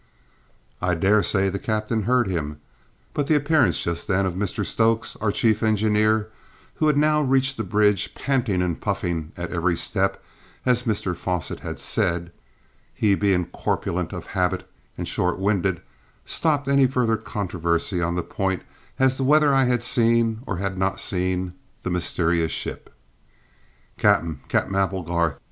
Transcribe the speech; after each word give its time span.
I 0.81 0.95
daresay 0.95 1.51
the 1.51 1.59
captain 1.59 2.01
heard 2.09 2.25
him, 2.27 2.59
but 3.13 3.27
the 3.27 3.35
appearance 3.35 3.83
just 3.83 4.07
then 4.07 4.25
of 4.25 4.33
Mr 4.33 4.65
Stokes, 4.65 5.15
our 5.17 5.31
chief 5.31 5.61
engineer, 5.61 6.31
who 6.77 6.87
had 6.87 6.97
now 6.97 7.21
reached 7.21 7.55
the 7.55 7.63
bridge, 7.63 8.15
panting 8.15 8.63
and 8.63 8.81
puffing 8.81 9.31
at 9.37 9.51
every 9.51 9.77
step, 9.77 10.19
as 10.65 10.85
Mr 10.89 11.15
Fosset 11.15 11.59
had 11.59 11.79
said, 11.79 12.31
he 12.95 13.13
being 13.13 13.45
corpulent 13.45 14.11
of 14.11 14.25
habit 14.33 14.67
and 14.97 15.07
short 15.07 15.37
winded, 15.37 15.83
stopped 16.25 16.67
any 16.67 16.87
further 16.87 17.15
controversy 17.15 18.01
on 18.01 18.15
the 18.15 18.23
point 18.23 18.63
as 18.97 19.17
to 19.17 19.23
whether 19.23 19.53
I 19.53 19.65
had 19.65 19.83
seen, 19.83 20.39
or 20.47 20.57
had 20.57 20.79
not 20.79 20.99
seen, 20.99 21.53
the 21.83 21.91
mysterious 21.91 22.51
ship. 22.51 22.91
"Cap'en, 23.99 24.39
Cap'en 24.49 24.73
Applegarth!" 24.73 25.39